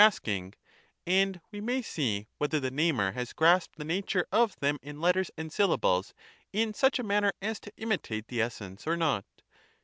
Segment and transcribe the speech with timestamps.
[0.09, 0.51] sking;
[1.05, 5.29] and we may see whether the namer has grasped the nature of them in letters
[5.37, 6.15] and syllables
[6.51, 9.25] in such a manner as to imitate the essence or not.